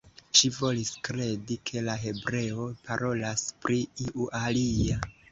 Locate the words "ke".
1.69-1.83